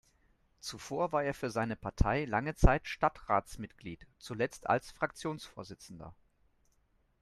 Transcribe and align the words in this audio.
Zuvor 0.61 1.11
war 1.11 1.23
er 1.25 1.35
für 1.35 1.51
seine 1.51 1.75
Partei 1.75 2.25
lange 2.25 2.55
Zeit 2.55 2.87
Stadtratsmitglied, 2.87 4.07
zuletzt 4.17 4.67
als 4.67 4.89
Fraktionsvorsitzender. 4.89 6.15